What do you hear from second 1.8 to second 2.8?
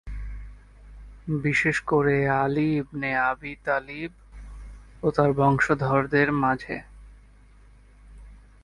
করে আলী